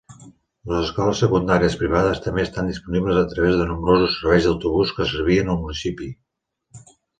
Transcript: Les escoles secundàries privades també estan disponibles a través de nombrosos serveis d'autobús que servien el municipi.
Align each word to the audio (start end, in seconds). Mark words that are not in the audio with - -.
Les 0.69 0.85
escoles 0.85 1.19
secundàries 1.23 1.75
privades 1.81 2.21
també 2.23 2.45
estan 2.47 2.71
disponibles 2.71 3.21
a 3.21 3.27
través 3.35 3.59
de 3.61 3.69
nombrosos 3.73 4.17
serveis 4.17 4.49
d'autobús 4.49 4.97
que 4.99 5.09
servien 5.15 5.55
el 5.57 5.63
municipi. 5.63 6.11